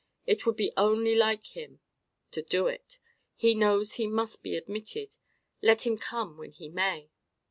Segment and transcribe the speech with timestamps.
[0.25, 1.79] It would be only like him
[2.31, 2.97] to do it.
[3.35, 5.15] He knows he must be admitted,
[5.61, 7.11] let him come when he may."